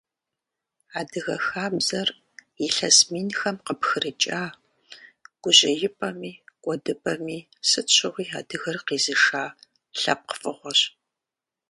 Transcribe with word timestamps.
Адыгэ 0.99 1.35
хабзэр 1.45 2.09
илъэс 2.65 2.97
минхэм 3.11 3.57
къыпхрыкӏа, 3.65 4.43
гужьеипӏэми, 5.41 6.31
кӏуэдыпӏэми 6.61 7.37
сыт 7.69 7.87
щыгъуи 7.95 8.25
адыгэр 8.39 8.77
къизыша 8.87 9.43
лъэпкъ 9.99 10.33
фӏыгъуэщ. 10.39 10.79